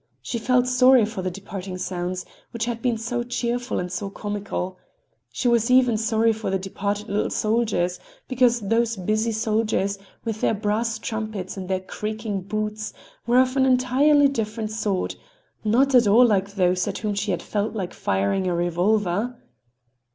[0.19, 4.79] She felt sorry for the departing sounds, which had been so cheerful and so comical.
[5.31, 10.55] She was even sorry for the departed little soldiers, because those busy soldiers, with their
[10.55, 12.93] brass trumpets and their creaking boots,
[13.27, 15.15] were of an entirely different sort,
[15.63, 19.37] not at all like those at whom she had felt like firing a revolver.